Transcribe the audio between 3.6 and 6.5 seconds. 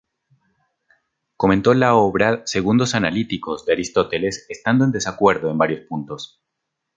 de Aristóteles estando en desacuerdo en varios puntos.